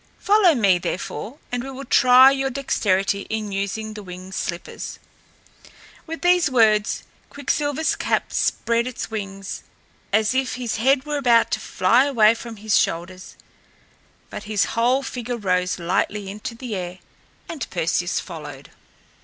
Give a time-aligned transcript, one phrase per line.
[0.17, 4.97] Follow me, therefore, and we will try your dexterity in using the winged slippers."
[6.07, 9.61] With these words, Quicksilver's cap spread its wings,
[10.11, 13.35] as if his head were about to fly away from his shoulders;
[14.31, 16.97] but his whole figure rose lightly into the air
[17.47, 18.71] and Perseus followed.